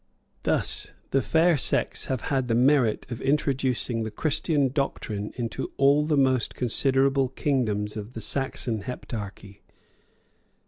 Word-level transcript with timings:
Thus 0.41 0.93
the 1.11 1.21
fair 1.21 1.59
sex 1.59 2.05
have 2.05 2.21
had 2.21 2.47
the 2.47 2.55
merit 2.55 3.05
of 3.11 3.21
introducing 3.21 4.01
the 4.01 4.09
Christian 4.09 4.69
doctrine 4.69 5.31
into 5.35 5.71
all 5.77 6.07
the 6.07 6.17
most 6.17 6.55
considerable 6.55 7.29
kingdoms 7.29 7.95
of 7.95 8.13
the 8.13 8.21
Saxon 8.21 8.81
Heptarchy. 8.85 9.61